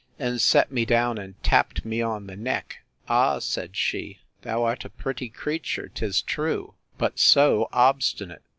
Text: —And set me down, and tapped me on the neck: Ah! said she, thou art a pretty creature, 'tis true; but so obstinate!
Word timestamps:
—And 0.17 0.41
set 0.41 0.71
me 0.71 0.83
down, 0.83 1.19
and 1.19 1.35
tapped 1.43 1.85
me 1.85 2.01
on 2.01 2.25
the 2.25 2.35
neck: 2.35 2.77
Ah! 3.07 3.37
said 3.37 3.77
she, 3.77 4.21
thou 4.41 4.63
art 4.63 4.83
a 4.83 4.89
pretty 4.89 5.29
creature, 5.29 5.89
'tis 5.89 6.23
true; 6.23 6.73
but 6.97 7.19
so 7.19 7.69
obstinate! 7.71 8.41